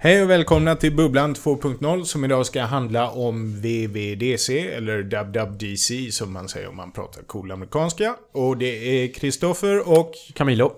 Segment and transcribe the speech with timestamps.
[0.00, 6.32] Hej och välkomna till Bubblan 2.0 som idag ska handla om VVDC, eller WWDC som
[6.32, 8.16] man säger om man pratar cool amerikanska.
[8.32, 10.12] Och det är Kristoffer och...
[10.34, 10.72] Camilo.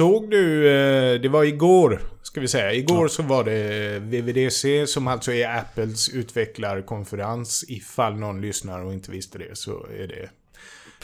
[0.00, 2.72] Såg du, eh, det var igår, ska vi säga.
[2.72, 7.64] Igår så var det VVDC som alltså är Apples utvecklarkonferens.
[7.68, 10.30] Ifall någon lyssnar och inte visste det så är det.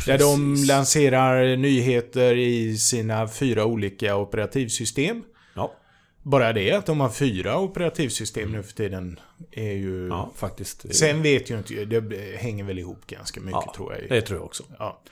[0.06, 5.22] Där de lanserar nyheter i sina fyra olika operativsystem.
[5.54, 5.74] Ja.
[6.22, 10.08] Bara det att de har fyra operativsystem nu för tiden är ju...
[10.08, 10.94] Ja, faktiskt.
[10.94, 14.08] Sen vet jag inte, det hänger väl ihop ganska mycket ja, tror jag.
[14.08, 14.64] Det tror jag också.
[14.78, 15.02] Ja.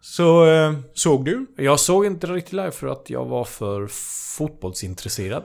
[0.00, 1.46] Så, eh, såg du?
[1.56, 3.86] Jag såg inte riktigt live för att jag var för
[4.36, 5.44] fotbollsintresserad.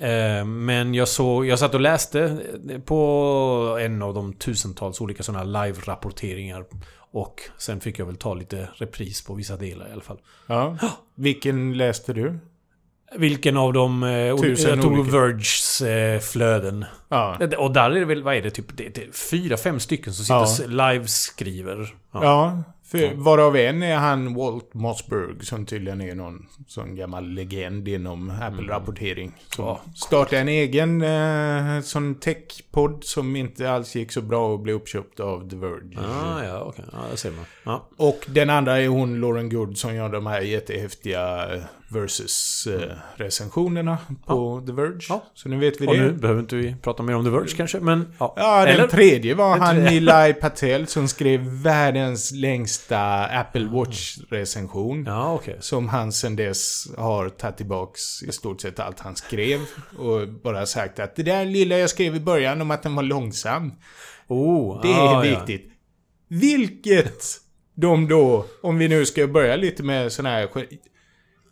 [0.00, 2.38] Eh, Men jag såg, jag satt och läste
[2.84, 6.64] på en av de tusentals olika sådana live-rapporteringar.
[7.12, 10.18] Och sen fick jag väl ta lite repris på vissa delar i alla fall.
[10.46, 10.76] Ja.
[11.14, 12.38] Vilken läste du?
[13.16, 14.02] Vilken av dem...
[14.02, 15.16] eh, Tusen Jag tog olika.
[15.18, 16.84] Verges eh, flöden.
[17.08, 17.38] Ja.
[17.58, 20.24] Och där är det väl, vad är det, typ det, det, fyra, fem stycken som
[20.24, 20.92] sitter Ja.
[20.92, 21.94] live-skriver.
[22.12, 27.88] Ja, för varav en är han Walt Mossberg som tydligen är någon sån gammal legend
[27.88, 29.32] inom Apple-rapportering.
[29.48, 29.80] Som Ja.
[29.94, 35.20] startade en egen eh, sån tech-podd som inte alls gick så bra och blev uppköpt
[35.20, 35.98] av The Verge.
[35.98, 36.84] Ah, ja, okej.
[36.92, 37.44] Ja, det ser man.
[37.64, 37.88] Ja.
[37.96, 44.62] Och den andra är hon Lauren Good som gör de här jättehäftiga eh, versus-recensionerna på
[44.66, 45.00] The Verge.
[45.08, 45.22] Ja.
[45.34, 46.00] Så nu vet vi Och det.
[46.00, 48.12] nu behöver inte vi prata mer om The Verge kanske, men...
[48.18, 48.86] Ja, Ja, den Eller?
[48.88, 49.84] tredje var han.
[49.84, 52.79] Nilay Patel som skrev världens längsta
[53.40, 55.04] Apple Watch-recension.
[55.06, 55.56] Ja, okej.
[55.60, 59.60] Som han sen dess har tagit tillbaks i stort sett allt han skrev.
[59.98, 63.02] Och bara sagt att det där lilla jag skrev i början om att den var
[63.02, 63.72] långsam.
[64.28, 65.38] Oh, Det är ah, ja.
[65.38, 65.72] viktigt.
[66.28, 67.24] Vilket
[67.74, 70.48] de då, om vi nu ska börja lite med sån här...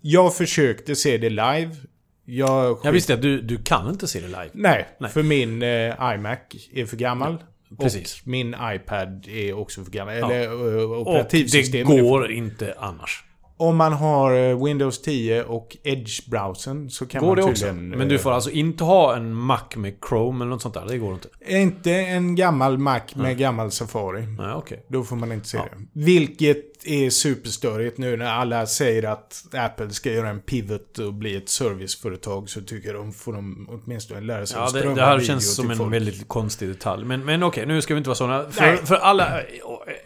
[0.00, 1.77] Jag försökte se det live.
[2.25, 2.78] Jag...
[2.84, 4.50] Jag visste att du, du kan inte se det live.
[4.53, 5.11] Nej, Nej.
[5.11, 6.38] för min eh, iMac
[6.72, 7.44] är för gammal.
[7.79, 8.21] Precis.
[8.21, 10.15] Och min iPad är också för gammal.
[10.19, 10.33] Ja.
[10.33, 11.87] Eller uh, Och det operativsystemet.
[12.01, 13.25] går inte annars.
[13.60, 17.72] Om man har eh, Windows 10 och Edge-browsern så kan Går man det också?
[17.72, 20.86] Men du eh, får alltså inte ha en Mac med Chrome eller något sånt där?
[20.88, 21.28] Det går inte?
[21.48, 24.26] Inte en gammal Mac med gammal Safari.
[24.26, 24.84] Nej, okej.
[24.88, 25.64] Då får man inte se Ja.
[25.72, 26.00] det.
[26.04, 31.36] Vilket är superstörigt nu när alla säger att Apple ska göra en pivot och bli
[31.36, 32.48] ett serviceföretag.
[32.50, 35.16] Så tycker jag de får de åtminstone lära sig Ja, att det, strömma det här
[35.19, 35.94] video känns som en folk.
[35.94, 37.04] väldigt konstig detalj.
[37.04, 38.38] Men, men okej, nu ska vi inte vara såna.
[38.42, 38.76] Nej.
[38.76, 39.40] För, för alla...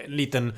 [0.06, 0.52] En liten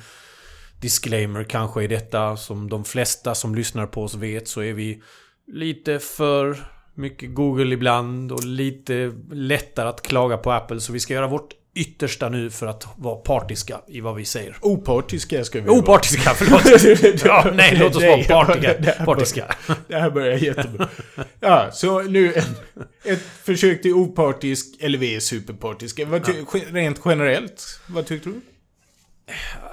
[0.85, 2.37] disclaimer kanske i detta.
[2.37, 5.01] Som de flesta som lyssnar på oss vet så är vi
[5.47, 6.57] lite för
[6.93, 10.79] mycket Google ibland och lite lättare att klaga på Apple.
[10.79, 14.57] Så vi ska göra vårt yttersta nu för att vara partiska i vad vi säger.
[14.61, 15.79] Opartiska ska vi vara.
[15.79, 17.21] Opartiska, förlåt!
[17.25, 19.55] Ja, nej, låt oss vara partiga, partiska.
[19.87, 20.87] Det här börjar jättebra.
[21.39, 22.49] Ja, så nu ett,
[23.03, 26.05] ett försök till opartisk, eller vi är superpartiska.
[26.05, 26.33] Vad ty,
[26.71, 28.41] Rent generellt, vad tyckte du?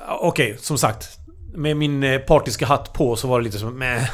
[0.09, 1.19] Okej, som sagt.
[1.55, 4.09] Med min eh, partiska hatt på så var det lite som med.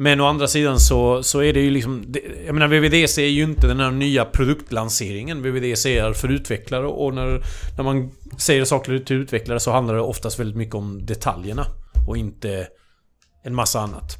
[0.00, 2.14] Men å andra sidan så, så är det ju liksom...
[2.46, 5.42] Jag menar VVDC är ju inte den här nya produktlanseringen.
[5.42, 7.42] VVDC är för utvecklare och när,
[7.76, 11.66] när man säger saker till utvecklare så handlar det oftast väldigt mycket om detaljerna.
[12.08, 12.68] Och inte
[13.44, 14.16] en massa annat.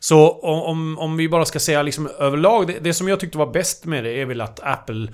[0.00, 2.66] Så om, om, om vi bara ska säga liksom överlag.
[2.66, 5.12] Det, det som jag tyckte var bäst med det är väl att Apple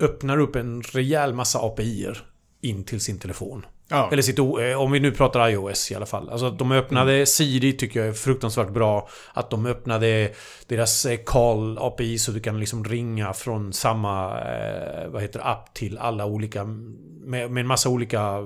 [0.00, 2.18] öppnar upp en rejäl massa API-er
[2.62, 3.66] in till sin telefon.
[3.88, 4.08] Ja.
[4.12, 6.30] Eller sitt eh, om vi nu pratar iOS i alla fall.
[6.30, 7.26] Alltså de öppnade Mm.
[7.26, 9.08] Siri tycker jag är fruktansvärt bra.
[9.32, 10.32] Att de öppnade
[10.66, 15.74] deras eh, call API så du kan liksom ringa från samma eh, vad heter app
[15.74, 18.40] till alla olika med, med en massa olika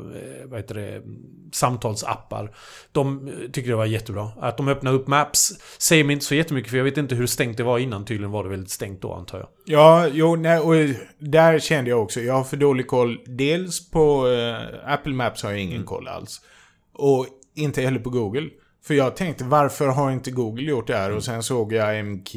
[0.44, 1.02] vad heter det,
[1.52, 2.54] samtalsappar.
[2.92, 4.30] De eh, tycker det var jättebra.
[4.40, 7.26] Att de öppnade upp Maps säger mig inte så jättemycket för jag vet inte hur
[7.26, 8.04] stängt det var innan.
[8.04, 9.48] Tydligen var det väldigt stängt då antar jag.
[9.64, 10.74] Ja, jo, nej, och
[11.18, 12.20] där kände jag också.
[12.20, 13.20] Jag har för dålig koll.
[13.26, 16.40] Dels på eh, Apple Maps har jag ingen koll alls.
[16.94, 18.48] Och inte heller på Google.
[18.82, 21.10] För jag tänkte, varför har inte Google gjort det här?
[21.12, 22.34] Och sen såg jag MK,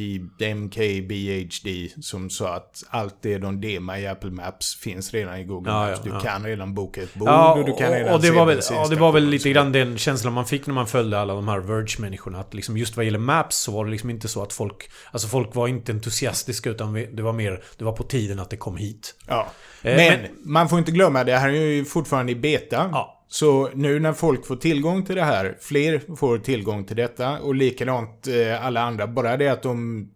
[0.56, 5.72] MKBHD som sa att allt det de demar i Apple Maps finns redan i Google
[5.72, 6.02] Ja, Maps.
[6.06, 6.20] ja, du ja.
[6.20, 8.88] kan redan boka ett bord och du kan redan och det se var väl, ja,
[8.88, 11.60] det var väl lite grann den känslan man fick när man följde alla de här
[11.60, 12.40] Verge-människorna.
[12.40, 14.90] Att liksom just vad gäller Maps så var det liksom inte så att folk...
[15.12, 17.64] Alltså folk var inte entusiastiska utan det var mer...
[17.78, 19.16] Det var på tiden att det kom hit.
[19.28, 19.48] Ja.
[19.82, 22.90] Eh, Men, men- man får inte glömma, det här är ju fortfarande i beta.
[23.34, 27.56] Så nu när folk får tillgång till det här, fler får tillgång till detta och
[27.56, 29.08] likadant eh, alla andra.
[29.08, 30.08] Bara det att de,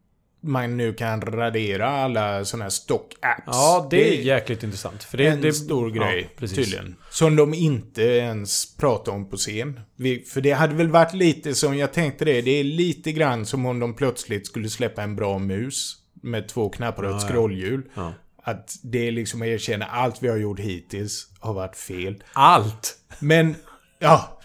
[0.42, 3.44] man nu kan radera alla sådana här stock-apps.
[3.46, 5.04] Ja, det är jäkligt intressant.
[5.04, 6.96] För det, en det, stor grej, ja, tydligen.
[7.10, 9.80] Som de inte ens pratar om på scen.
[9.96, 13.46] Vi, för det hade väl varit lite som, jag tänkte det, det är lite grann
[13.46, 15.96] som om de plötsligt skulle släppa en bra mus.
[16.22, 17.28] Med två knappar och ett ja.
[17.28, 17.82] scrollhjul.
[17.94, 18.14] Ja.
[18.48, 22.24] Att det är liksom att erkänna allt vi har gjort hittills har varit fel.
[22.34, 22.96] Allt!
[23.20, 23.56] Men,
[24.00, 24.40] ja,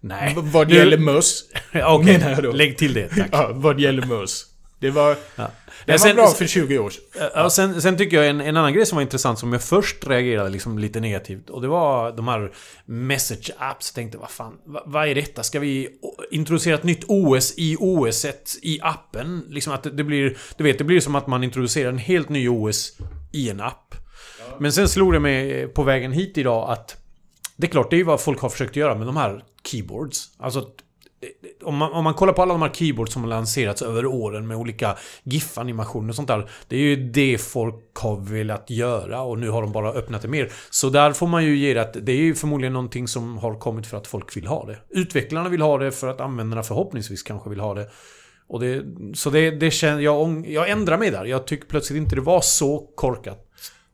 [0.00, 0.32] Nej.
[0.36, 1.44] v- vad Nu- gäller möss.
[1.84, 2.52] Okej, då.
[2.52, 3.28] lägg till det tack.
[3.32, 4.46] Ja, vad gäller möss.
[4.80, 5.50] Det var, Ja.
[5.86, 7.02] det var bra för 20 år sedan.
[7.34, 10.06] Ja, sen, sen tycker jag en, en annan grej som var intressant som jag först
[10.06, 12.52] reagerade liksom lite negativt och det var de här
[12.84, 13.90] message apps.
[13.90, 15.42] Jag tänkte vad fan, vad, vad är detta?
[15.42, 15.88] Ska vi
[16.30, 18.24] introducera ett nytt OS i OS
[18.62, 19.44] i appen?
[19.48, 22.48] Liksom att det blir, du vet, det blir som att man introducerar en helt ny
[22.48, 22.92] OS
[23.32, 23.94] i en app.
[24.58, 26.96] Men sen slog det mig på vägen hit idag att
[27.56, 30.30] det är klart, det är ju vad folk har försökt göra med de här keyboards.
[30.38, 30.68] Alltså
[31.62, 34.46] om man, om man kollar på alla de här keyboards som har lanserats över åren
[34.46, 36.50] med olika GIF-animationer och sånt där.
[36.68, 40.28] Det är ju det folk har velat göra och nu har de bara öppnat det
[40.28, 40.52] mer.
[40.70, 43.58] Så där får man ju ge det att det är ju förmodligen någonting som har
[43.58, 44.78] kommit för att folk vill ha det.
[44.90, 47.90] Utvecklarna vill ha det för att användarna förhoppningsvis kanske vill ha det.
[48.48, 48.84] Och det
[49.14, 51.24] så det, det känner jag, jag ändrar mig där.
[51.24, 53.42] Jag tycker plötsligt inte det var så korkat.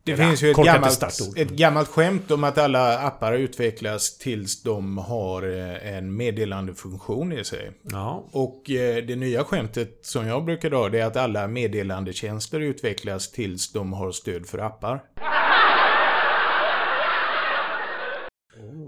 [0.04, 1.02] Det Eller, finns ju ett gammalt,
[1.36, 7.44] ett gammalt skämt om att alla appar utvecklas tills de har eh, en meddelandefunktion i
[7.44, 7.72] sig.
[7.82, 8.28] Ja.
[8.32, 13.30] Och eh, det nya skämtet som jag brukar dra det är att alla meddelandetjänster utvecklas
[13.30, 15.02] tills de har stöd för appar.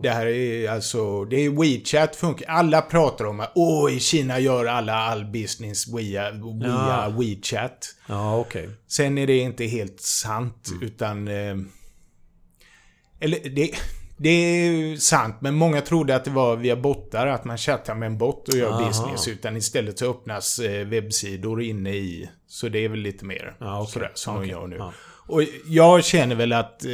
[0.04, 2.46] Det här är alltså, det är WeChat funkar.
[2.48, 7.12] Alla pratar om att åh, i Kina gör alla all business via, via Ja.
[7.18, 7.94] WeChat.
[8.06, 8.70] Ja, okej.
[8.86, 11.28] Sen är det inte helt sant, utan...
[11.28, 11.56] Eh,
[13.20, 13.70] eller det,
[14.16, 18.06] det är sant, men många trodde att det var via bottar, att man chattar med
[18.06, 18.88] en bott och gör Aha.
[18.88, 19.28] business.
[19.28, 22.30] Utan istället så öppnas eh, webbsidor inne i.
[22.46, 23.92] Så det är väl lite mer Ja, okej.
[23.92, 24.46] sådär som Okej.
[24.48, 24.76] de gör nu.
[24.76, 24.92] Ja.
[25.26, 26.92] Och jag känner väl att eh,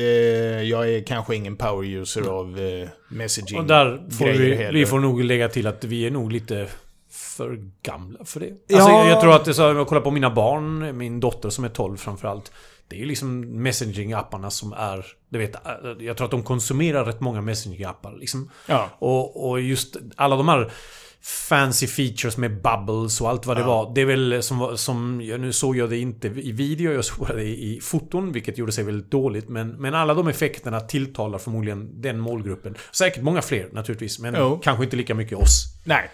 [0.62, 4.72] jag är kanske ingen power-user av eh, messaging Och där får vi, heller.
[4.72, 6.68] vi får nog lägga till att vi är nog lite
[7.10, 8.52] för gamla för det.
[8.66, 8.76] Ja.
[8.76, 11.50] Alltså, jag, jag tror att det, så, om jag kollar på mina barn, min dotter
[11.50, 12.52] som är 12 framförallt.
[12.88, 15.06] Det är ju liksom messaging-apparna som är...
[15.28, 15.60] Du vet, äh,
[15.98, 18.18] jag tror att de konsumerar rätt många messaging-appar.
[18.18, 18.50] Liksom.
[18.66, 18.88] Ja.
[18.98, 20.72] Och, och just alla de här
[21.22, 23.92] fancy features med bubbles och allt vad det var.
[23.94, 27.42] Det är väl som, som nu såg jag det inte i video, jag såg det
[27.44, 29.48] i foton, vilket gjorde sig väldigt dåligt.
[29.48, 32.74] Men, men alla de effekterna tilltalar förmodligen den målgruppen.
[32.92, 34.60] Säkert många fler naturligtvis, men Jo.
[34.64, 35.64] kanske inte lika mycket oss.
[35.84, 36.10] Nej.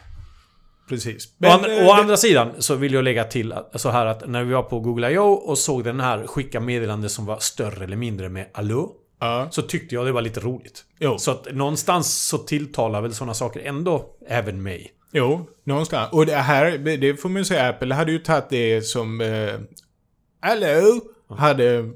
[0.89, 1.27] Precis.
[1.27, 4.07] Å, Men, andra, eh, å andra sidan så vill jag lägga till att- så här
[4.07, 5.33] att när vi var på Google I.O.
[5.33, 8.93] och såg den här skicka meddelande som var större eller mindre med Allo.
[9.21, 9.49] ja.
[9.51, 10.85] Så tyckte jag det var lite roligt.
[10.99, 11.19] Jo.
[11.19, 14.93] Så att någonstans så tilltalar väl sådana saker ändå även mig.
[15.17, 16.13] Jo, någonstans.
[16.13, 19.21] Och det här, det får man ju säga, Apple hade ju tagit det som...
[19.21, 19.55] Eh,
[20.41, 21.01] Hello!
[21.29, 21.91] Hade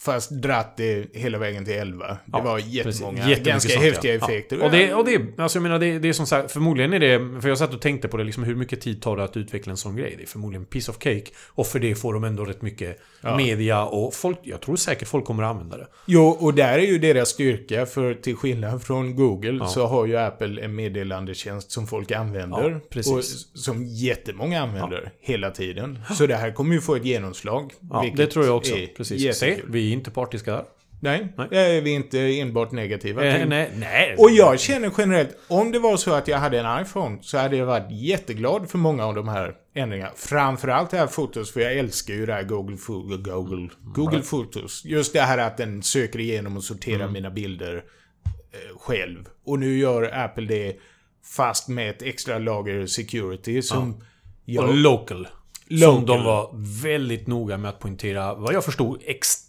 [0.00, 2.06] fast dratt det hela vägen till 11.
[2.08, 2.74] Det Ja, var precis.
[2.74, 4.24] jättemånga, Jättemycket ganska sånt, häftiga ja.
[4.24, 4.58] effekter.
[4.58, 4.64] Ja.
[4.64, 7.40] Och det, och det, alltså jag menar, det, det är som sagt, förmodligen är det,
[7.40, 9.70] för jag satt och tänkte på det, liksom hur mycket tid tar det att utveckla
[9.70, 10.14] en sån grej?
[10.16, 11.24] Det är förmodligen piece of cake.
[11.46, 13.00] Och för det får de ändå rätt mycket
[13.36, 15.86] media och folk, jag tror säkert folk kommer att använda det.
[16.06, 20.16] Jo, och där är ju deras styrka, för till skillnad från Google så har ju
[20.16, 22.80] Apple en meddelandetjänst som folk använder.
[22.90, 23.12] Precis.
[23.12, 23.24] Och
[23.58, 25.98] som jättemånga använder hela tiden.
[26.14, 27.72] Så det här kommer ju få ett genomslag.
[27.90, 28.74] Ja, det tror jag också.
[28.96, 29.38] Precis.
[29.38, 29.70] Se, jättekul.
[29.88, 30.64] Vi är inte partiska där.
[31.00, 31.46] Nej, Nej.
[31.50, 34.14] det är vi inte enbart negativa Eh, nej, nej.
[34.18, 37.56] Och jag känner generellt, om det var så att jag hade en iPhone så hade
[37.56, 40.12] jag varit jätteglad för många av de här ändringarna.
[40.16, 42.76] Framförallt det här fotos, för jag älskar ju det här Google,
[43.18, 44.84] Google, Google Fotos.
[44.84, 47.12] Just det här att den söker igenom och sorterar Mm.
[47.12, 49.24] mina bilder eh, själv.
[49.44, 50.76] Och nu gör Apple det
[51.36, 54.02] fast med ett extra lager security som...
[54.44, 55.28] jag- Och local.
[55.70, 55.96] Local.
[55.96, 56.50] Som de var
[56.82, 59.47] väldigt noga med att poängtera, vad jag förstod, extremt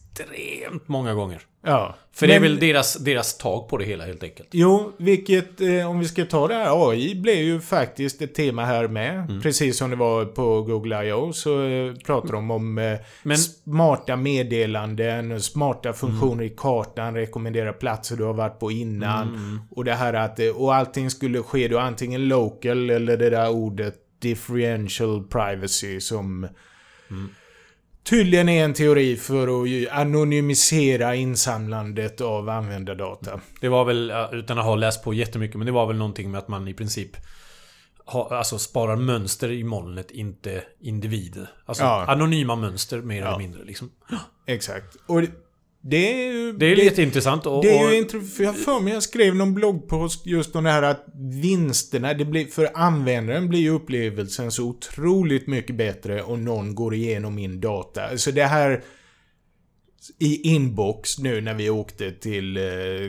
[0.86, 1.42] många gånger.
[1.66, 1.96] ja.
[2.14, 4.48] För det är Men- väl deras, deras tag på det hela helt enkelt.
[4.52, 8.66] Jo, vilket, eh, om vi ska ta det här, AI blev ju faktiskt ett tema
[8.66, 9.20] här med.
[9.20, 9.42] Mm.
[9.42, 11.34] Precis som det var på Google I.O.
[11.34, 16.46] så eh, pratar de om eh, Men- smarta meddelanden, smarta funktioner Mm.
[16.46, 19.28] i kartan, rekommendera platser du har varit på innan.
[19.28, 19.60] Mm.
[19.72, 23.50] Och det här att, eh, och allting skulle ske då antingen local eller det där
[23.50, 26.48] ordet differential privacy som
[27.12, 27.30] Mm.
[28.04, 33.40] Tydligen är en teori för att anonymisera insamlandet av användardata.
[33.62, 36.38] Det var väl, utan att ha läst på jättemycket, men det var väl någonting med
[36.40, 37.12] att man i princip
[38.06, 41.50] ha, alltså sparar mönster i molnet, inte individer.
[41.66, 42.06] Alltså Ja.
[42.08, 43.28] anonyma mönster mer Ja.
[43.28, 43.92] eller mindre liksom.
[44.46, 44.96] Exakt.
[45.08, 45.22] Och
[45.82, 46.54] det- är ju...
[46.54, 47.64] Det är jätteintressant och...
[47.64, 50.70] Det är ju intressant, för jag för mig jag skrev någon bloggpost just om det
[50.72, 51.06] här att
[51.42, 56.94] vinsterna, det blir, för användaren blir ju upplevelsen så otroligt mycket bättre om någon går
[56.94, 58.04] igenom min data.
[58.04, 58.84] Alltså det här
[60.20, 62.64] i inbox nu när vi åkte till eh,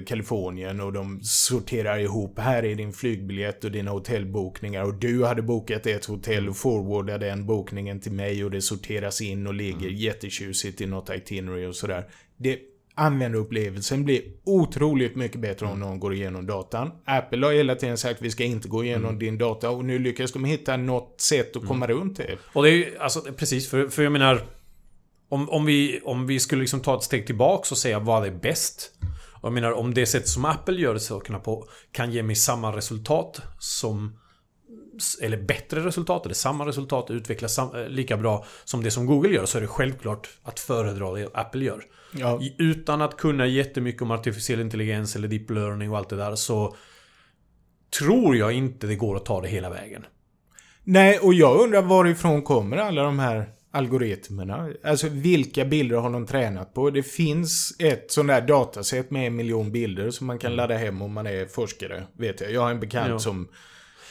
[0.07, 5.43] Kalifornien och de sorterar ihop, här är din flygbiljett och dina hotellbokningar och du hade
[5.43, 9.89] bokat ett hotell och forwardade den bokningen till mig och det sorteras in och ligger
[9.89, 12.05] jättetjusigt i något itinerary och sådär.
[12.37, 12.59] Det,
[12.95, 16.91] användarupplevelsen blir otroligt mycket bättre om någon går igenom datan.
[17.05, 19.99] Apple har hela tiden sagt att vi ska inte gå igenom din data och nu
[19.99, 22.39] lyckas de hitta något sätt att komma runt det.
[22.53, 24.43] Och det är ju, alltså precis, för, för jag menar...
[25.31, 28.31] Om, om, vi, om vi skulle liksom ta ett steg tillbaks och säga vad är
[28.31, 28.91] bäst?
[29.41, 32.77] Och jag menar om det sätt som Apple gör sakerna på kan ge mig samma
[32.77, 34.19] resultat som...
[35.23, 39.35] Eller bättre resultat, eller samma resultat, utvecklas sam, eh, lika bra som det som Google
[39.35, 41.85] gör så är det självklart att föredra det Apple gör.
[42.13, 42.41] Ja.
[42.59, 46.77] Utan att kunna jättemycket om artificiell intelligens eller deep learning och allt det där så
[47.99, 50.05] tror jag inte det går att ta det hela vägen.
[50.85, 54.69] Nej, och jag undrar varifrån kommer alla de här algoritmerna?
[54.85, 56.91] Alltså vilka bilder har de tränat på?
[56.91, 61.03] Det finns ett sånt där dataset med en miljon bilder som man kan ladda hem
[61.03, 62.53] om man är forskare, vet jag.
[62.53, 63.19] Jag har en bekant Ja.
[63.19, 63.49] som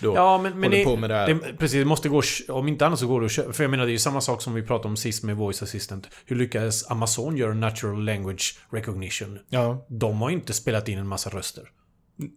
[0.01, 1.27] då Ja, men, men håller det, på med det här.
[1.27, 2.21] det, precis, det måste gå...
[2.49, 3.53] Om inte annat så går det att köpa.
[3.53, 5.63] För jag menar, det är ju samma sak som vi pratade om sist med Voice
[5.63, 6.07] Assistant.
[6.25, 9.39] Hur lyckades Amazon göra natural language recognition?
[9.49, 11.63] Ja, De har inte spelat in en massa röster.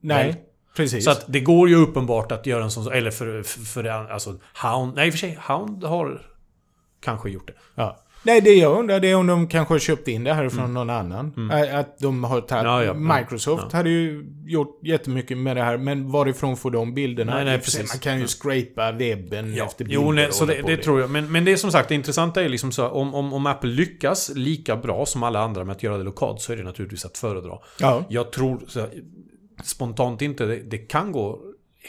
[0.03, 0.27] nej.
[0.27, 0.37] Väl?
[0.77, 1.05] Precis.
[1.05, 2.93] Så att det går ju uppenbart att göra en sån...
[2.93, 4.95] Eller för, för, för det, alltså Hound...
[4.95, 5.39] Nej, i och för sig.
[5.49, 6.23] Hound har
[7.03, 7.55] kanske gjort det.
[7.75, 7.99] Ja.
[8.25, 10.75] Nej, det jag undrar det är om de kanske har köpt in det här från
[10.75, 11.51] någon annan.
[11.53, 12.53] Ä- Att de har tagit...
[12.53, 12.67] Mm.
[12.67, 13.19] Ja, ja, ja.
[13.21, 17.35] Microsoft hade ju gjort jättemycket med det här, men varifrån får de bilderna?
[17.35, 17.93] Nej, nej, precis.
[17.95, 21.11] Man kan ju scrapa webben Ja, efter bilder jo, nej, så det, det tror jag.
[21.11, 23.71] Men, men det är som sagt, det intressanta är liksom så om, om, om Apple
[23.71, 27.05] lyckas lika bra som alla andra med att göra det lokalt så är det naturligtvis
[27.05, 27.59] att föredra.
[27.81, 28.05] Ja.
[28.09, 28.87] Jag tror så,
[29.65, 31.41] spontant inte, det, det kan gå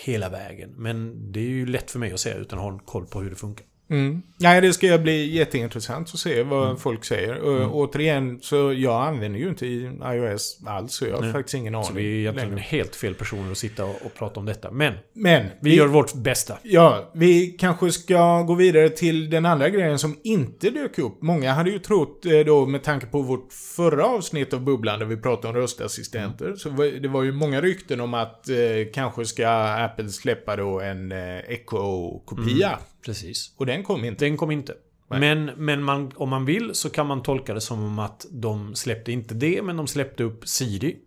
[0.05, 0.73] hela vägen.
[0.77, 3.29] Men det är ju lätt för mig att säga utan att ha koll på hur
[3.29, 3.65] det funkar.
[3.89, 4.21] Mm.
[4.37, 6.77] Nej, det ska bli jätteintressant att se vad Mm.
[6.77, 7.37] folk säger.
[7.37, 11.31] Och, Återigen, så jag använder ju inte iOS alls, så jag har Nej.
[11.31, 11.85] faktiskt ingen aning.
[11.87, 12.61] Så vi är egentligen längre.
[12.61, 14.71] helt fel personer att sitta och, och prata om detta.
[14.71, 16.57] Men Men, vi gör vårt bästa.
[16.63, 21.21] Ja, vi kanske ska gå vidare till den andra grejen som inte dök upp.
[21.21, 25.05] Många hade ju trott eh, då med tanke på vårt förra avsnitt av Bubblan där
[25.05, 26.45] vi pratade om röstassistenter.
[26.45, 26.57] Mm.
[26.57, 26.69] Så
[27.01, 28.55] det var ju många rykten om att eh,
[28.93, 29.47] kanske ska
[29.85, 32.79] Apple släppa då en eh, Echo-kopia.
[33.05, 33.53] Precis.
[33.57, 34.25] Och den kom inte.
[34.25, 34.73] Den kom inte.
[35.09, 35.19] Nej.
[35.19, 38.75] Men, men man, om man vill så kan man tolka det som om att de
[38.75, 40.97] släppte inte det, men de släppte upp Siri.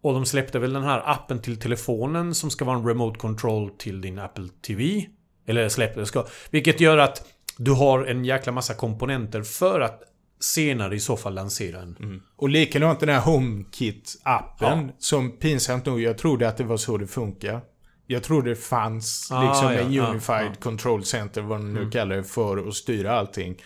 [0.00, 3.70] Och de släppte väl den här appen till telefonen som ska vara en remote control
[3.78, 5.06] till din Apple TV.
[5.46, 6.26] Eller släppte, ska.
[6.50, 7.26] Vilket gör att
[7.58, 10.02] du har en jäkla massa komponenter för att
[10.40, 12.22] senare i så fall lansera en.
[12.36, 14.88] Och likadant den här HomeKit-appen Ja.
[14.98, 17.60] som pinsamt nog, jag trodde att det var så det funkar.
[18.06, 20.46] Jag trodde det fanns Ah, liksom ja, en ja, Unified ja.
[20.46, 20.54] Mm.
[20.54, 23.62] Control Center, vad de nu kallar det, för att styra allting.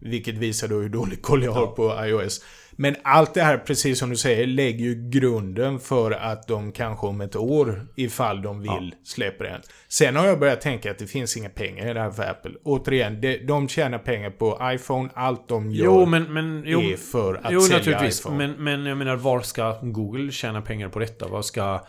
[0.00, 2.44] Vilket visar då hur dålig koll jag har på iOS.
[2.80, 7.06] Men allt det här, precis som du säger, lägger ju grunden för att de kanske
[7.06, 9.60] om ett år, ifall de vill, släpper den.
[9.88, 12.50] Sen har jag börjat tänka att det finns inga pengar i det här för Apple.
[12.64, 15.08] Återigen, de, de tjänar pengar på iPhone.
[15.14, 16.32] Allt de gör Jo, men...
[16.32, 18.20] men jo, är för att jo sälja naturligtvis.
[18.20, 18.36] iPhone.
[18.36, 21.28] Men, men jag menar, var ska Google tjäna pengar på detta?
[21.28, 21.80] Vad ska...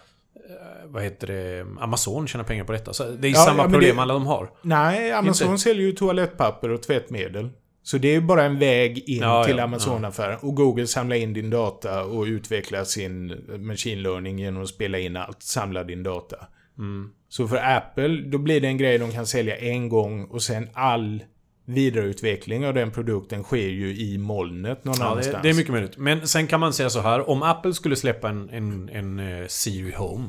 [0.50, 0.56] eh,
[0.88, 1.66] Vad heter det?
[1.80, 2.94] Amazon tjäna pengar på detta?
[2.94, 4.50] Så det är Ja, samma ja, problem det- alla de har.
[4.62, 5.62] Nej, Amazon Inte.
[5.62, 7.50] säljer ju toalettpapper och tvättmedel.
[7.84, 10.38] Så det är bara en väg in Ja, till Amazon-affären.
[10.42, 15.18] Och Google samlar in din data och utvecklar sin machine learning genom att spela in
[15.18, 15.44] allt.
[15.44, 16.38] Samla din data.
[16.78, 17.10] Mm.
[17.30, 20.70] Så för Apple, då blir det en grej de kan sälja en gång och sen
[20.74, 21.24] all
[21.66, 25.44] vidareutveckling av den produkten sker ju i molnet någon Ja, det, annanstans.
[25.44, 25.98] det är mycket möjligt.
[25.98, 27.30] Men sen kan man säga så här.
[27.30, 30.28] Om Apple skulle släppa en, en, en eh, Siri Home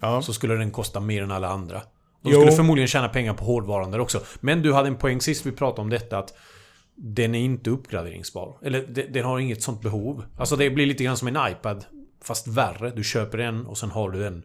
[0.00, 0.22] Ja.
[0.22, 1.82] så skulle den kosta mer än alla andra.
[2.22, 2.40] De Jo.
[2.40, 4.20] skulle förmodligen tjäna pengar på hårdvaran där också.
[4.40, 6.34] Men du hade en poäng sist vi pratade om detta att
[6.96, 8.58] den är inte uppgraderingsbar.
[8.62, 10.24] Eller de- den har inget sånt behov.
[10.38, 11.84] Alltså det blir lite grann som en iPad.
[12.24, 12.90] Fast värre.
[12.90, 14.42] Du köper den och sen har du den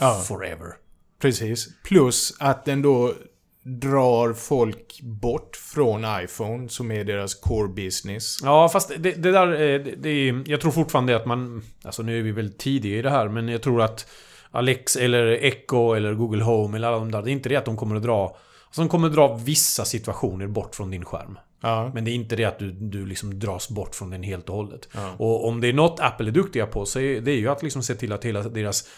[0.00, 0.22] Ja.
[0.28, 0.72] forever.
[1.20, 1.68] Precis.
[1.84, 3.14] Plus att den då
[3.62, 8.38] drar folk bort från iPhone som är deras core business.
[8.42, 9.52] Ja, fast det, det där...
[9.52, 11.62] eh, Det, det jag tror fortfarande att man...
[11.82, 14.06] Alltså nu är vi väl tidiga i det här, men jag tror att
[14.50, 17.22] Alex eller Echo eller Google Home eller alla de där.
[17.22, 18.36] Det är inte det att de kommer att dra...
[18.66, 21.38] Alltså de kommer att dra vissa situationer bort från din skärm.
[21.60, 21.90] Ja.
[21.94, 24.56] Men det är inte det att du, du liksom dras bort från den helt och
[24.56, 24.88] hållet.
[24.94, 25.14] Ja.
[25.18, 27.82] Och om det är något Apple är duktiga på så är det ju att liksom
[27.82, 28.88] se till att hela deras...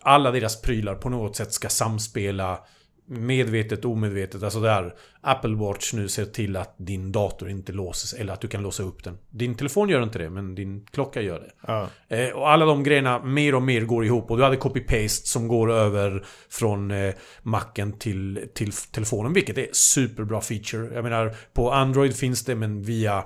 [0.00, 2.58] Alla deras prylar på något sätt ska samspela
[3.06, 4.42] medvetet omedvetet.
[4.42, 8.48] Alltså där Apple Watch nu ser till att din dator inte låses eller att du
[8.48, 9.18] kan låsa upp den.
[9.30, 11.50] Din telefon gör inte det, men din klocka gör det.
[11.66, 11.88] Ja.
[12.08, 14.30] Eh, och alla de grejerna mer och mer går ihop.
[14.30, 19.32] Och du hade copy-paste som går över från eh, Macen till, till telefonen.
[19.32, 20.94] Vilket är superbra feature.
[20.94, 23.24] Jag menar, på Android finns det men via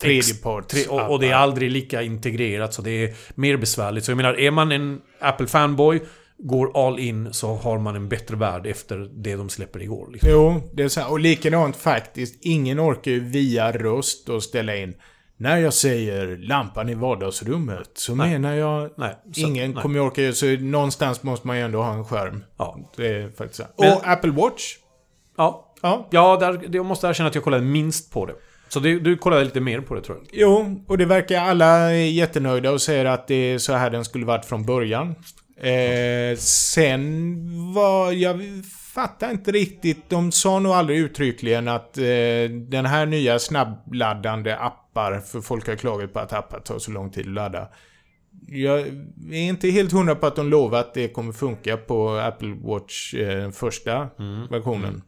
[0.00, 4.04] Tredjeparts Tre, och, och det är aldrig lika integrerat så det är mer besvärligt.
[4.04, 6.00] Så jag menar, är man en Apple-fanboy
[6.38, 10.08] Går all in så har man en bättre värld efter det de släpper igår.
[10.12, 10.30] Liksom.
[10.32, 11.10] Jo, det är så här.
[11.10, 12.38] Och likadant faktiskt.
[12.44, 14.94] Ingen orkar ju via röst och ställa in.
[15.36, 18.30] När jag säger lampan i vardagsrummet så Nej.
[18.30, 18.90] menar jag...
[18.96, 19.82] Nej, så- ingen nej.
[19.82, 22.44] kommer orka Så någonstans måste man ju ändå ha en skärm.
[22.58, 22.92] Ja.
[22.96, 23.64] Det är faktiskt så.
[23.78, 24.62] Men- Och Apple Watch.
[25.36, 26.08] Ja, Ja.
[26.10, 28.34] ja där, jag måste erkänna att jag kollade minst på det.
[28.68, 30.26] Så det, du kollade lite mer på det tror jag.
[30.32, 34.26] Jo, och det verkar alla jättenöjda och säger att det är så här den skulle
[34.26, 35.14] varit från början.
[35.56, 37.44] Eh, sen
[37.74, 38.12] var...
[38.12, 38.40] Jag
[38.94, 40.10] fattar inte riktigt.
[40.10, 42.04] De sa nog aldrig uttryckligen att eh,
[42.68, 47.10] den här nya snabbladdande appar, för folk har klagat på att appar tar så lång
[47.10, 47.68] tid att ladda.
[48.48, 48.80] Jag
[49.30, 53.14] är inte helt hundra på att de lovar att det kommer funka på Apple Watch
[53.14, 54.08] eh, första
[54.50, 55.02] versionen.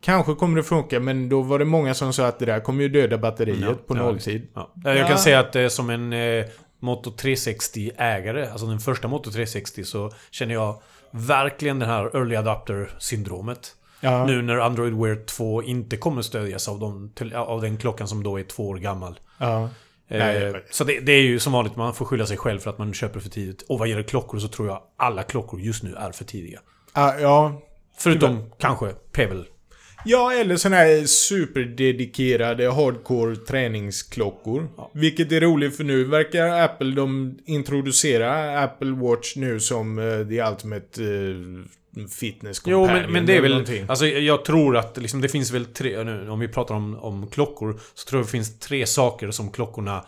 [0.00, 2.82] Kanske kommer det funka, men då var det många som sa att det där kommer
[2.82, 4.48] ju döda batteriet på ja, nolltid.
[4.54, 4.72] Ja.
[4.84, 5.06] Jag Ja.
[5.08, 6.44] kan säga att eh, som en eh,
[6.80, 13.74] Moto 360-ägare, alltså den första Moto 360, så känner jag verkligen det här early adapter-syndromet.
[14.00, 14.26] Ja.
[14.26, 18.38] Nu när Android Wear 2 inte kommer stödjas av, de, av den klockan som då
[18.38, 19.20] är två år gammal.
[19.38, 19.68] Ja.
[20.08, 22.70] Eh, Nej, så det, det är ju som vanligt, man får skylla sig själv för
[22.70, 23.62] att man köper för tidigt.
[23.62, 26.60] Och vad gäller klockor så tror jag alla klockor just nu är för tidiga.
[26.92, 27.62] Ah, ja.
[27.98, 29.44] Förutom kanske Pebble.
[30.10, 34.68] Ja, eller såna här superdedikerade hardcore träningsklockor.
[34.94, 40.42] Vilket är roligt för nu verkar Apple, de introducera Apple Watch nu som uh, the
[40.42, 43.50] ultimate uh, fitness Jo, men, men det är väl...
[43.50, 43.84] någonting.
[43.88, 46.04] Alltså jag tror att liksom, det finns väl tre...
[46.04, 47.80] Nu, om vi pratar om, om klockor.
[47.94, 50.04] Så tror jag det finns tre saker som klockorna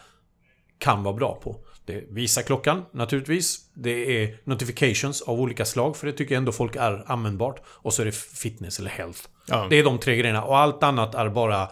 [0.79, 1.57] kan vara bra på.
[1.91, 3.59] Det är visa klockan, naturligtvis.
[3.75, 7.63] Det är notifications av olika slag, för det tycker jag ändå folk är användbart.
[7.67, 9.21] Och så är det fitness eller health.
[9.47, 9.67] Ja.
[9.71, 10.45] Det är de tre grejerna.
[10.45, 11.69] Och allt annat är bara...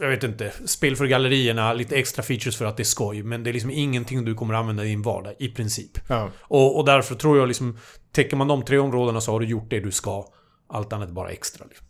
[0.00, 0.52] Jag vet inte.
[0.66, 3.22] Spel för gallerierna, lite extra features för att det är skoj.
[3.22, 5.98] Men det är liksom ingenting du kommer använda i din vardag, i princip.
[6.08, 6.30] Ja.
[6.40, 7.78] Och, och därför tror jag liksom...
[8.12, 10.26] Täcker man de tre områdena så har du gjort det du ska.
[10.68, 11.66] Allt annat är bara extra.
[11.68, 11.86] Liksom.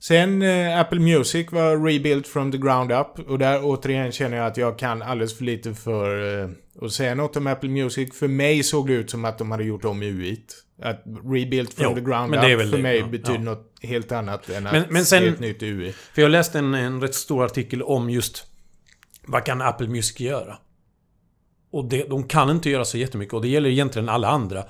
[0.00, 3.18] Sen eh, Apple Music var rebuilt from the ground up.
[3.28, 6.50] Och där återigen känner jag att jag kan alldeles för lite för eh,
[6.82, 8.14] att säga något om Apple Music.
[8.18, 10.50] För mig såg det ut som att de hade gjort om UI't.
[10.82, 13.40] Att rebuilt from Jo, the ground up för det, mig ja, betyder ja.
[13.40, 15.92] något helt annat än Men- att men sen- se ett nytt UI.
[15.92, 18.46] För jag läste en, en rätt stor artikel om just...
[19.28, 20.58] Vad kan Apple Music göra?
[21.70, 23.34] Och det, de kan inte göra så jättemycket.
[23.34, 24.64] Och det gäller egentligen alla andra.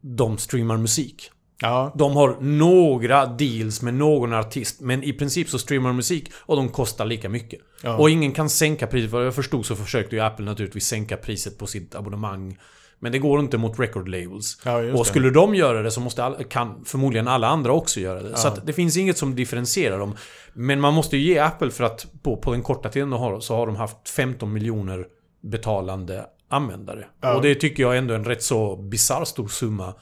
[0.00, 1.30] De streamar musik.
[1.60, 4.80] Ja, De har några deals med någon artist.
[4.80, 7.60] Men i princip så streamar de musik och de kostar lika mycket.
[7.82, 7.96] Ja.
[7.96, 9.10] Och ingen kan sänka priset.
[9.10, 12.58] Vad jag förstod så försökte ju Apple naturligtvis sänka priset på sitt abonnemang.
[12.98, 14.60] Men det går inte mot record labels.
[14.64, 15.04] Ja, och det.
[15.04, 18.36] skulle de göra det så måste all, kan förmodligen alla andra också göra det.
[18.36, 20.16] Så att det finns inget som differentierar dem.
[20.52, 23.40] Men man måste ju ge Apple för att på, på den korta tiden de har,
[23.40, 25.06] så har de haft 15 miljoner
[25.42, 27.06] betalande användare.
[27.20, 27.34] Ja.
[27.34, 29.94] Och det tycker jag ändå är en rätt så bisarr stor summa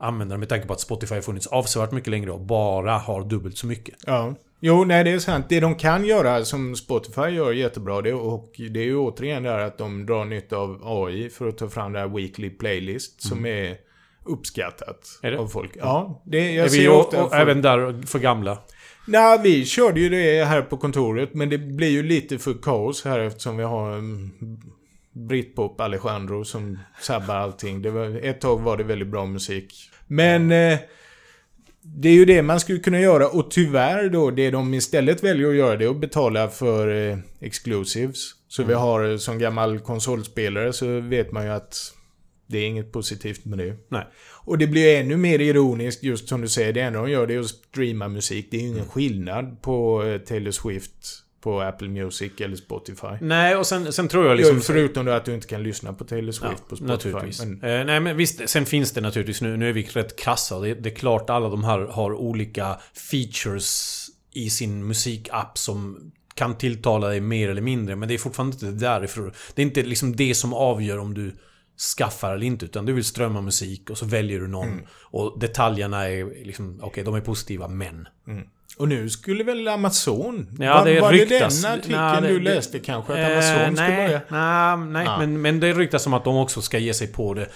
[0.00, 3.58] användare med tanke på att Spotify har funnits avsevärt mycket längre och bara har dubbelt
[3.58, 3.94] så mycket.
[4.06, 4.34] ja.
[4.62, 5.46] Jo, nej det är sant.
[5.48, 9.50] Det de kan göra som Spotify gör jättebra det och det är ju återigen det
[9.50, 13.22] här att de drar nytta av AI för att ta fram det här Weekly Playlist
[13.22, 13.76] som är
[14.24, 15.34] uppskattat Mm.
[15.34, 15.70] Är av folk.
[15.74, 18.58] Ja, det, jag är vi ser ju ofta och, folk- även där för gamla?
[19.06, 23.04] Nej, vi körde ju det här på kontoret, men det blir ju lite för kaos
[23.04, 24.30] här eftersom vi har en
[25.12, 27.82] Britpop Alejandro som sabbar allting.
[27.82, 29.89] Det var, ett tag var det väldigt bra musik.
[30.10, 30.78] Men eh,
[31.82, 35.48] det är ju det man skulle kunna göra och tyvärr då, det de istället väljer
[35.48, 38.16] att göra det är att betala för eh, exclusives.
[38.48, 41.76] Så vi har eh, som gammal konsolspelare så vet man ju att
[42.46, 43.76] det är inget positivt med det.
[43.88, 44.06] Nej.
[44.44, 46.72] Och det blir ännu mer ironiskt just som du säger.
[46.72, 48.48] Det enda de gör det är att streama musik.
[48.50, 48.90] Det är ju ingen Mm.
[48.90, 53.06] skillnad på eh, Taylor Swift på Apple Music eller Spotify.
[53.20, 54.56] Nej, och sen, sen tror jag liksom...
[54.56, 57.44] Jo, förutom då att du inte kan lyssna på Taylor Swift Ja, på Spotify.
[57.46, 60.60] Men, Eh, nej men visst, sen finns det naturligtvis, nu, nu är vi rätt krassa.
[60.60, 62.76] Det, det är klart alla de här har olika
[63.10, 67.96] features i sin musikapp som kan tilltala dig mer eller mindre.
[67.96, 69.32] Men det är fortfarande inte därifrån.
[69.54, 71.36] Det är inte liksom det som avgör om du
[71.98, 72.64] skaffar eller inte.
[72.64, 74.68] Utan du vill strömma musik och så väljer du någon.
[74.68, 74.84] Mm.
[74.90, 78.08] Och detaljerna är liksom, okej de är positiva men.
[78.80, 80.46] Och nu skulle väl Amazon...
[80.58, 81.62] Ja, var, det var ryktas.
[81.62, 83.12] det den artikeln Nej, det- du det- läste kanske?
[83.12, 84.20] Att Eh, Amazon skulle nej, börja...
[84.28, 85.18] nej, nej Ah.
[85.18, 87.46] men, men det ryktas som att de också ska ge sig på det.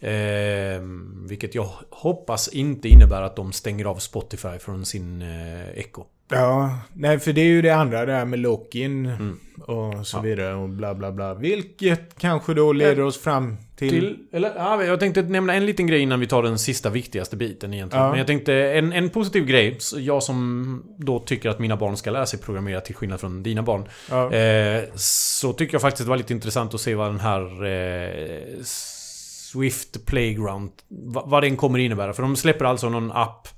[0.00, 0.80] Eh,
[1.28, 6.04] vilket jag hoppas inte innebär att de stänger av Spotify från sin eh, Echo.
[6.30, 9.38] Ja, nej för det är ju det andra där med lock-in Mm.
[9.66, 10.20] och så Ja.
[10.20, 11.34] vidare och bla bla bla.
[11.34, 13.90] Vilket kanske då leder oss fram till...
[13.90, 17.36] Till, eller, ja, jag tänkte nämna en liten grej innan vi tar den sista viktigaste
[17.36, 18.04] biten egentligen.
[18.04, 18.10] Ja.
[18.10, 19.78] Men jag tänkte en, en positiv grej.
[19.96, 23.62] Jag som då tycker att mina barn ska lära sig programmera till skillnad från dina
[23.62, 23.88] barn.
[24.10, 24.32] Ja.
[24.32, 28.62] Eh, så tycker jag faktiskt det var lite intressant att se vad den här eh,
[28.64, 32.12] Swift Playground, vad, vad den kommer innebära.
[32.12, 33.48] För de släpper alltså någon app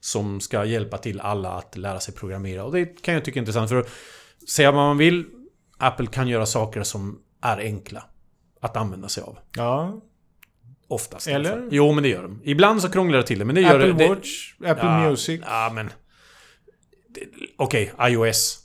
[0.00, 2.64] som ska hjälpa till alla att lära sig programmera.
[2.64, 3.68] Och det kan jag tycka är intressant.
[3.68, 3.86] För
[4.48, 5.24] säga vad man vill,
[5.78, 8.04] Apple kan göra saker som är enkla
[8.62, 9.38] att använda sig av.
[9.56, 10.00] ja.
[10.88, 11.68] Oftast Eller?
[11.70, 12.40] Jo, men det gör de.
[12.44, 13.98] Ibland så krånglar det till det, men det gör Apple det.
[14.04, 15.40] det Watch, Apple ja, Music.
[15.44, 15.86] Ja, men...
[17.08, 17.20] det-
[17.56, 18.58] Okej, iOS.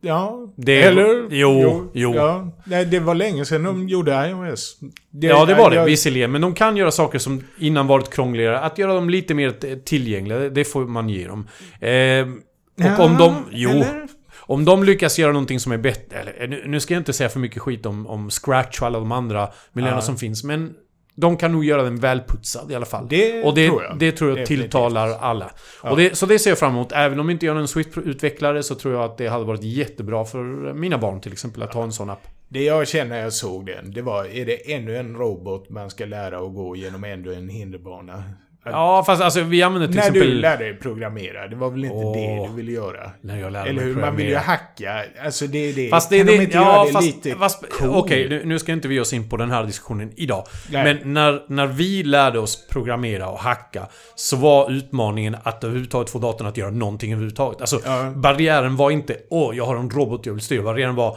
[0.00, 1.26] Ja, Det- eller?
[1.30, 2.14] jo, jo.
[2.14, 2.52] Ja.
[2.64, 4.78] Nej, det var länge sedan de gjorde iOS.
[5.10, 6.32] Det, ja, det var det jag- visserligen.
[6.32, 8.60] Men de kan göra saker som innan varit krångligare.
[8.60, 11.48] Att göra dem lite mer tillgängliga, det får man ge dem.
[11.80, 12.26] Eh,
[12.94, 13.34] och om de...
[13.50, 13.70] Jo.
[13.70, 14.08] eller?
[14.46, 16.18] Om de lyckas göra någonting som är bättre...
[16.18, 18.98] Eller, nu, nu ska jag inte säga för mycket skit om, om Scratch och alla
[18.98, 20.02] de andra miljöerna Ja.
[20.02, 20.74] som finns, men...
[21.18, 23.06] De kan nog göra den välputsad i alla fall.
[23.10, 23.98] Det och det tror jag.
[23.98, 24.60] Det tror jag Definitivt.
[24.62, 25.50] tilltalar alla.
[25.82, 25.90] Ja.
[25.90, 26.92] Och det, så det ser jag fram emot.
[26.92, 30.24] Även om inte jag är någon Swift-utvecklare så tror jag att det hade varit jättebra
[30.24, 30.42] för
[30.74, 32.26] mina barn till exempel att ha en sån app.
[32.48, 35.90] Det jag känner när jag såg den, det var, är det ännu en robot man
[35.90, 38.22] ska lära att gå genom ännu en hinderbana?
[38.72, 40.30] Ja, fast alltså vi använder till när exempel...
[40.30, 42.12] du lärde dig programmera, det var väl inte Åh.
[42.16, 43.10] det du ville göra?
[43.20, 43.96] När jag lärde Eller hur?
[43.96, 45.04] Man vill ju hacka.
[45.24, 45.88] Alltså det är det.
[45.88, 46.36] Fast det kan det...
[46.36, 47.06] de inte Ja, göra det fast...
[47.06, 47.90] lite fast cool?
[47.94, 50.44] Okej, nu, nu ska inte vi ge oss in på den här diskussionen idag.
[50.70, 50.84] Nej.
[50.84, 56.18] Men när, när vi lärde oss programmera och hacka så var utmaningen att överhuvudtaget få
[56.18, 57.60] datorn att göra någonting överhuvudtaget.
[57.60, 58.12] Alltså, Ja.
[58.16, 60.62] barriären var inte åh, jag har en robot jag vill styra.
[60.62, 61.16] Barriären var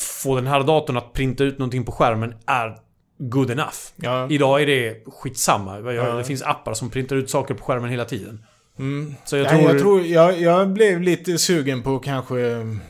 [0.00, 2.76] få den här datorn att printa ut någonting på skärmen är
[3.18, 3.76] good enough.
[3.96, 4.26] Ja.
[4.30, 5.92] Idag är det skitsamma.
[5.92, 6.12] Ja.
[6.14, 8.42] Det finns appar som printar ut saker på skärmen hela tiden.
[8.78, 9.14] Mm.
[9.24, 9.58] Så jag tror...
[9.58, 12.34] Nej, jag, tror jag, jag blev lite sugen på kanske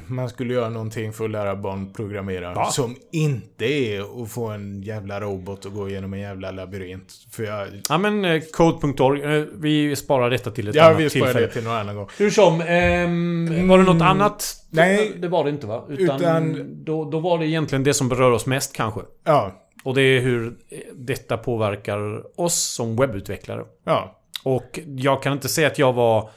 [0.07, 2.53] man skulle göra någonting för att lära barn programmera.
[2.55, 2.71] Ja.
[2.71, 7.13] Som inte är att få en jävla robot att gå igenom en jävla labyrint.
[7.31, 7.69] För jag...
[7.89, 11.47] Ja men eh, code.org, eh, vi sparar detta till ett Ja, annat vi sparar tillfälle.
[11.47, 12.09] det till någon annan gång.
[12.19, 14.57] Hur som, ehm, var det något annat?
[14.71, 15.13] nej.
[15.17, 15.85] Det var det inte va?
[15.89, 19.01] Utan, Utan- Då, då var det egentligen det som berör oss mest kanske.
[19.25, 19.61] Ja.
[19.85, 20.57] Och det är hur
[20.95, 23.65] detta påverkar oss som webbutvecklare.
[23.85, 24.21] Ja.
[24.45, 26.31] Och jag kan inte säga att jag var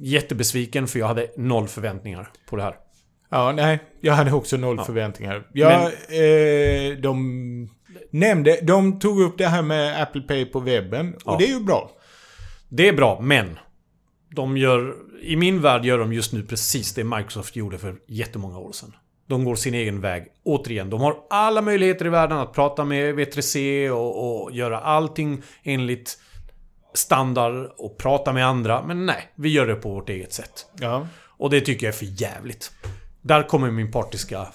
[0.00, 2.74] jättebesviken för jag hade noll förväntningar på det här.
[3.30, 3.78] Ja, nej.
[4.00, 4.84] Jag hade också noll Ja.
[4.84, 5.46] förväntningar.
[5.52, 7.68] Jag, eh, de
[8.10, 8.58] nämnde...
[8.62, 11.14] De tog upp det här med Apple Pay på webben.
[11.24, 11.32] Ja.
[11.32, 11.90] Och det är ju bra.
[12.68, 13.58] Det är bra, men
[14.30, 14.96] de gör...
[15.20, 18.92] I min värld gör de just nu precis det Microsoft gjorde för jättemånga år sedan.
[19.28, 20.26] De går sin egen väg.
[20.44, 25.42] Återigen, de har alla möjligheter i världen att prata med V3C och, och göra allting
[25.62, 26.18] enligt
[26.94, 28.82] standard och prata med andra.
[28.82, 30.66] Men nej, vi gör det på vårt eget sätt.
[30.80, 31.06] Ja.
[31.24, 32.72] Och det tycker jag är för jävligt.
[33.22, 34.46] Där kommer min partiska...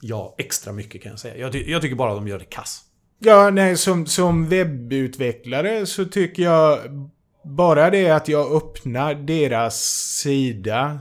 [0.00, 1.36] Ja, extra mycket kan jag säga.
[1.36, 2.80] Jag, ty- jag tycker bara de gör det kass.
[3.18, 6.78] Ja, nej, som, som webbutvecklare så tycker jag
[7.46, 9.76] bara det att jag öppnar deras
[10.22, 10.98] sida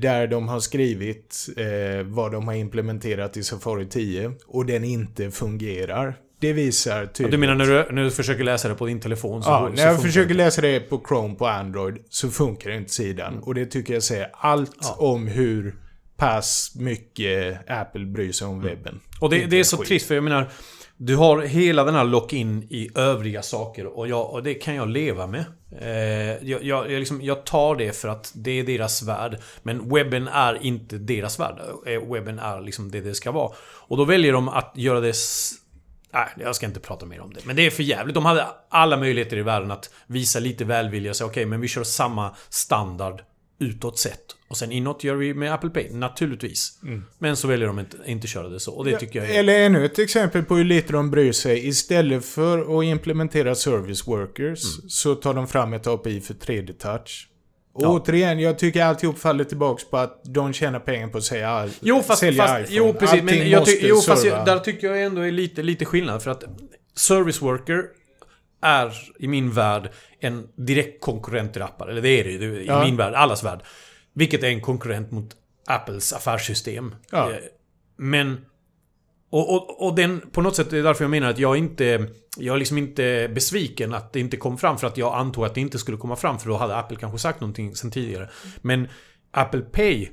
[0.00, 5.30] där de har skrivit eh, vad de har implementerat i Safari 10 och den inte
[5.30, 6.16] fungerar.
[6.40, 7.32] Det visar Ja, tydligt.
[7.32, 9.74] du menar när du, när du försöker läsa det på din telefon så Ja, så
[9.82, 10.34] när jag försöker det.
[10.34, 13.38] läsa det på Chrome på Android så funkar inte sidan.
[13.42, 14.96] Och det tycker jag säger allt Ja.
[14.98, 15.74] om hur
[16.16, 19.00] pass mycket Apple bryr sig om webben.
[19.20, 19.88] Och det, det är så skit.
[19.88, 20.48] trist för jag menar
[20.96, 24.88] Du har hela den här lock-in i övriga saker och, jag, och det kan jag
[24.88, 25.44] leva med.
[25.80, 25.88] Eh,
[26.48, 29.38] jag, jag, jag, liksom, jag tar det för att det är deras värld.
[29.62, 31.60] Men webben är inte deras värld.
[31.86, 33.52] Eh, webben är liksom det det ska vara.
[33.60, 35.14] Och då väljer de att göra det...
[36.12, 37.44] Nej, jag ska inte prata mer om det.
[37.44, 38.14] Men det är för jävligt.
[38.14, 41.68] De hade alla möjligheter i världen att visa lite välvilja och säga okej, men vi
[41.68, 43.22] kör samma standard
[43.58, 44.20] utåt sett.
[44.48, 46.78] Och sen inåt gör vi med Apple Pay, naturligtvis.
[47.18, 48.72] Men så väljer de inte, inte köra det så.
[48.72, 49.38] Och det tycker jag är...
[49.38, 51.66] Eller ännu ett exempel på hur lite de bryr sig.
[51.68, 54.88] Istället för att implementera service workers Mm.
[54.88, 57.28] så tar de fram ett API för 3D-touch.
[57.72, 57.88] Och Ja.
[57.88, 61.70] återigen, jag tycker alltihop faller tillbaks på att de tjänar pengar på att säga all,
[61.80, 62.76] Jo, fast, sälja fast, iPhone.
[62.88, 63.10] jo, precis.
[63.20, 64.36] Allting Men jag måste jo, fast serva.
[64.36, 66.22] jag, där tycker jag ändå är lite, lite skillnad.
[66.22, 66.44] För att
[66.96, 67.82] Service Worker
[68.66, 71.88] är i min värld en direkt konkurrent till appar.
[71.88, 72.56] Eller det är det ju.
[72.62, 72.84] I Ja.
[72.84, 73.60] min värld, allas värld.
[74.12, 76.94] Vilket är en konkurrent mot Apples affärssystem.
[77.10, 77.30] Ja.
[77.30, 77.36] Eh,
[77.96, 78.44] Men...
[79.30, 82.08] Och, och, och den, på något sätt, det är därför jag menar att jag inte...
[82.38, 85.54] Jag är liksom inte besviken att det inte kom fram för att jag antog att
[85.54, 88.30] det inte skulle komma fram för då hade Apple kanske sagt någonting sen tidigare.
[88.62, 88.88] Men
[89.30, 90.08] Apple Pay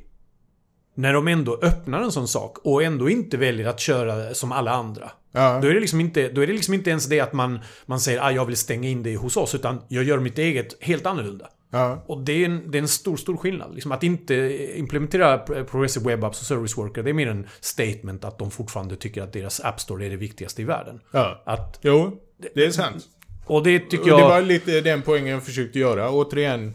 [0.95, 4.71] När de ändå öppnar en sån sak och ändå inte väljer att köra som alla
[4.71, 5.11] andra.
[5.31, 5.59] Ja.
[5.61, 7.99] Då är det liksom inte, då är det liksom inte ens det att man, man
[7.99, 9.55] säger att ah, jag vill stänga in det hos oss.
[9.55, 11.49] Utan jag gör mitt eget helt annorlunda.
[11.71, 12.03] Ja.
[12.07, 13.73] Och det är en, det är en stor, stor skillnad.
[13.73, 14.35] Liksom att inte
[14.77, 18.95] implementera Progressive Web Apps och Service Worker, det är mer en statement att de fortfarande
[18.95, 20.99] tycker att deras App Store är det viktigaste i världen.
[21.11, 21.41] ja.
[21.45, 22.19] Att, Jo,
[22.55, 23.03] det är sant.
[23.45, 24.19] och det tycker Och jag...
[24.19, 26.11] det var lite den poängen jag försökte göra.
[26.11, 26.73] Återigen,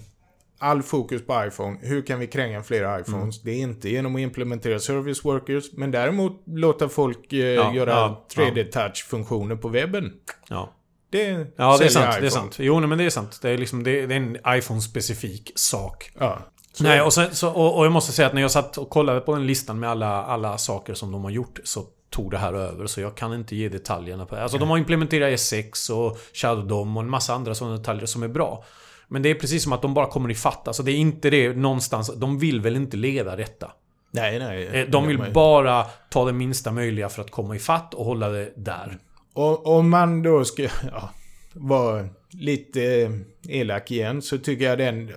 [0.58, 1.78] all fokus på iPhone.
[1.82, 3.42] Hur kan vi kränga fler iPhones?
[3.42, 8.26] Det är inte genom att implementera service workers, men däremot låta folk eh, göra ja,
[8.34, 10.12] 3D-touch-funktioner på webben.
[10.48, 10.72] Ja.
[11.10, 12.06] Det Ja, det är sant.
[12.08, 12.20] iPhone.
[12.20, 12.56] Det är sant.
[12.58, 13.38] Jo, nej, men det är sant.
[13.42, 16.10] Det är, liksom, det, det är en iPhone-specifik sak.
[16.18, 16.38] Ja.
[16.72, 18.90] Så- Nej, och, sen, så, och, och jag måste säga att när jag satt och
[18.90, 22.38] kollade på den listan med alla, alla saker som de har gjort så tog det
[22.38, 22.86] här över.
[22.86, 24.36] Så jag kan inte ge detaljerna på.
[24.36, 28.22] Alltså de har implementerat S6 och Shadow DOM och en massa andra sådana detaljer som
[28.22, 28.64] är bra.
[29.08, 30.68] Men det är precis som att de bara kommer ifatt.
[30.68, 32.14] Alltså det är inte det någonstans.
[32.16, 33.72] De vill väl inte leda detta.
[34.10, 34.66] Nej, nej.
[34.66, 38.52] Eh, De vill bara ta det minsta möjliga för att komma ifatt och hålla det
[38.56, 38.98] där.
[39.32, 41.10] Och om man då ska ja,
[41.52, 43.10] vara lite eh,
[43.48, 45.12] elak igen så tycker jag den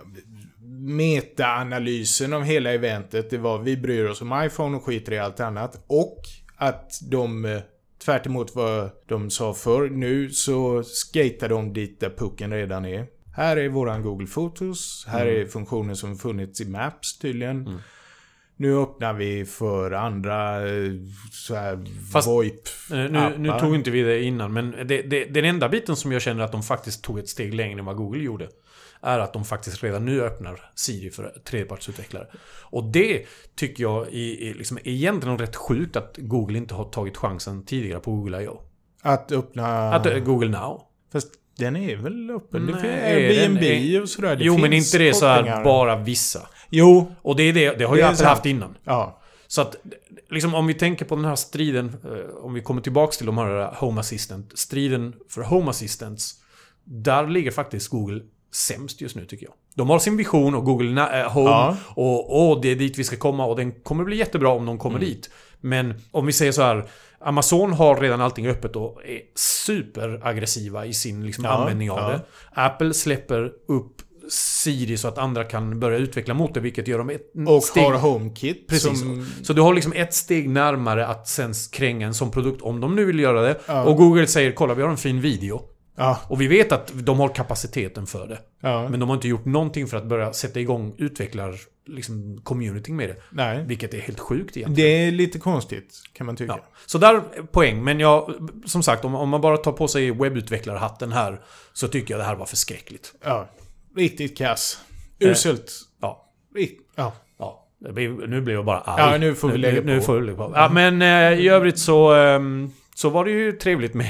[0.82, 5.40] meta-analysen av hela eventet, det var vi bryr oss om iPhone och skiter i allt
[5.40, 5.84] annat.
[5.88, 6.18] Och
[6.56, 7.60] att de, eh,
[8.06, 13.08] tvärt vad de sa förr, nu så skatar de dit där pucken redan är.
[13.34, 17.80] Här är våran Google Photos, här är funktioner som funnits i Maps tydligen.
[18.56, 20.92] Nu öppnar vi för andra eh,
[21.32, 23.60] så här Fast- VoIP Eh, Nu, nu appar.
[23.60, 26.52] tog inte vi det innan, men det, det, den enda biten som jag känner att
[26.52, 28.50] de faktiskt tog ett steg längre än vad Google gjorde
[29.02, 32.28] är att de faktiskt redan nu öppnar Siri för tredjepartsutvecklare.
[32.64, 37.18] Och det tycker jag är, är liksom egentligen rätt sjukt att Google inte har tagit
[37.18, 38.62] chansen tidigare på Google I.O.
[39.02, 39.94] Att öppna...
[39.94, 40.82] Att eh, Google Now.
[41.12, 41.34] Fast
[41.66, 42.66] den är väl öppen?
[42.66, 42.82] Det Nej,
[43.36, 44.36] den Airbnb är- och sådär.
[44.36, 46.48] Det jo, men inte det så här bara vissa.
[46.70, 48.78] Jo, Och det är det, det har Det ju Apple haft innan.
[48.84, 49.18] ja.
[49.48, 49.76] Så att,
[50.30, 53.38] liksom om vi tänker på den här striden, eh, om vi kommer tillbaks till de
[53.38, 56.34] här Home Assistant, striden för Home Assistants,
[56.84, 58.22] där ligger faktiskt Google
[58.54, 59.54] sämst just nu tycker jag.
[59.76, 61.78] De har sin vision och Google eh, Home Ja.
[61.96, 64.78] och, och det är dit vi ska komma och den kommer bli jättebra om de
[64.78, 65.30] kommer dit.
[65.62, 66.86] Men om vi säger så här,
[67.24, 72.08] Amazon har redan allting öppet och är superaggressiva i sin liksom, Ja, användning av ja.
[72.10, 72.22] det.
[72.54, 73.92] Apple släpper upp
[74.30, 77.84] Siri så att andra kan börja utveckla mot det, vilket gör dem ett Och steg
[77.84, 78.68] har HomeKit.
[78.68, 79.00] Precis.
[79.00, 82.80] Som, Så du har liksom ett steg närmare att sen kränga en sån produkt om
[82.82, 83.60] de nu vill göra det.
[83.66, 83.84] Ja.
[83.84, 85.62] Och Google säger kolla vi har en fin video.
[85.98, 88.40] ja, Och vi vet att de har kapaciteten för det.
[88.62, 88.90] ja.
[88.90, 93.10] Men de har inte gjort någonting för att börja sätta igång utvecklar liksom communityn med
[93.10, 93.16] det.
[93.30, 93.64] Nej.
[93.68, 94.90] Vilket är helt sjukt egentligen.
[94.92, 96.54] Det är lite konstigt, kan man tycka.
[96.54, 96.66] Ja.
[96.86, 97.84] Så där, poäng.
[97.84, 98.34] Men jag,
[98.66, 101.42] som sagt, om, om man bara tar på sig webbutvecklarhatten här
[101.74, 103.14] så tycker jag det här var förskräckligt.
[103.24, 103.50] Ja.
[103.96, 104.80] Riktigt kass.
[105.20, 105.30] Eh.
[105.30, 105.72] Uselt.
[106.02, 106.32] Ja.
[106.56, 107.14] Rikt, ja.
[107.40, 109.12] Ja, blir, nu blir jag bara arg.
[109.12, 110.06] Ja, nu får vi lägga nu, Nu på.
[110.06, 110.52] får vi lägga på.
[110.56, 114.10] Ja, men eh, i övrigt så, ehm, så var det ju trevligt med...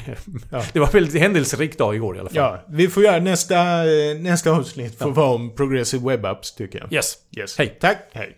[0.52, 0.64] Ja.
[0.74, 2.38] Det var en väldigt händelserik dag igår i alla fall.
[2.38, 2.66] ja.
[2.70, 6.94] Vi får göra nästa, eh, nästa avsnitt får vara om Progressive Web Apps, tycker jag.
[6.94, 7.18] Yes.
[7.38, 7.58] Yes.
[7.58, 7.78] Hej.
[7.80, 7.98] Tack.
[8.14, 8.36] Hej.